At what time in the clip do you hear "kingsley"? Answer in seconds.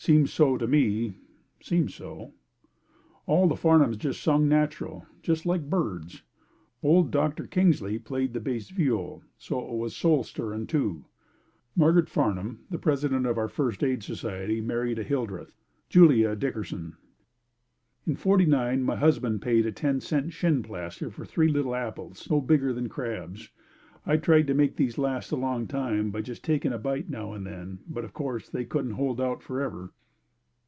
7.48-7.98